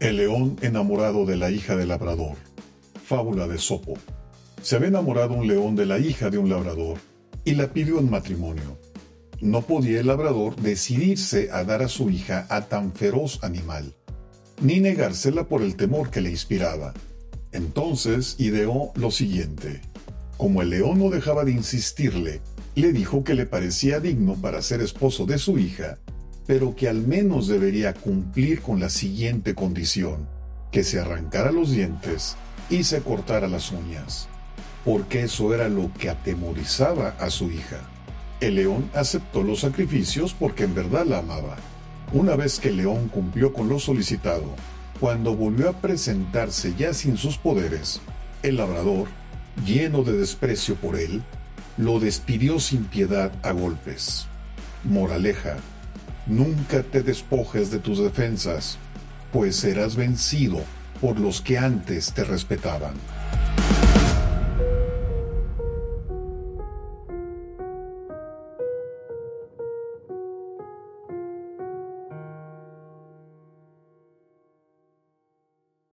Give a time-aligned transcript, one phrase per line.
[0.00, 2.36] El león enamorado de la hija del labrador.
[3.04, 3.94] Fábula de Sopo.
[4.62, 6.98] Se había enamorado un león de la hija de un labrador
[7.44, 8.78] y la pidió en matrimonio.
[9.40, 13.96] No podía el labrador decidirse a dar a su hija a tan feroz animal,
[14.62, 16.94] ni negársela por el temor que le inspiraba.
[17.50, 19.80] Entonces ideó lo siguiente.
[20.36, 22.40] Como el león no dejaba de insistirle,
[22.76, 25.98] le dijo que le parecía digno para ser esposo de su hija
[26.48, 30.26] pero que al menos debería cumplir con la siguiente condición,
[30.72, 32.36] que se arrancara los dientes
[32.70, 34.28] y se cortara las uñas,
[34.82, 37.80] porque eso era lo que atemorizaba a su hija.
[38.40, 41.56] El león aceptó los sacrificios porque en verdad la amaba.
[42.14, 44.54] Una vez que el león cumplió con lo solicitado,
[45.00, 48.00] cuando volvió a presentarse ya sin sus poderes,
[48.42, 49.08] el labrador,
[49.66, 51.22] lleno de desprecio por él,
[51.76, 54.28] lo despidió sin piedad a golpes.
[54.84, 55.58] Moraleja,
[56.28, 58.76] Nunca te despojes de tus defensas,
[59.32, 60.60] pues serás vencido
[61.00, 62.92] por los que antes te respetaban.